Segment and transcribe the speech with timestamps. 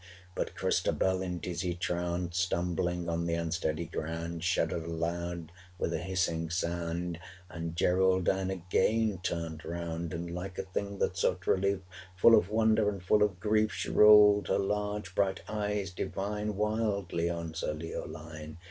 [0.33, 5.99] But Christabel in dizzy trance Stumbling on the unsteady ground 590 Shuddered aloud, with a
[5.99, 7.19] hissing sound;
[7.51, 11.81] And Geraldine again turned round, And like a thing, that sought relief,
[12.17, 16.57] Full of wonder and full of grief, She rolled her large bright eyes divine 595
[16.57, 18.57] Wildly on Sir Leoline.